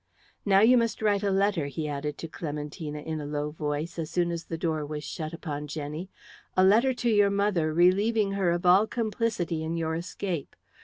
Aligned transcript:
"Now 0.47 0.61
you 0.61 0.79
must 0.79 1.03
write 1.03 1.21
a 1.21 1.29
letter," 1.29 1.67
he 1.67 1.87
added 1.87 2.17
to 2.17 2.27
Clementina, 2.27 3.01
in 3.01 3.21
a 3.21 3.25
low 3.27 3.51
voice, 3.51 3.99
as 3.99 4.09
soon 4.09 4.31
as 4.31 4.45
the 4.45 4.57
door 4.57 4.83
was 4.83 5.03
shut 5.03 5.31
upon 5.31 5.67
Jenny. 5.67 6.09
"A 6.57 6.63
letter 6.63 6.95
to 6.95 7.09
your 7.11 7.29
mother, 7.29 7.71
relieving 7.71 8.31
her 8.31 8.49
of 8.49 8.65
all 8.65 8.87
complicity 8.87 9.63
in 9.63 9.77
your 9.77 9.93
escape. 9.93 10.55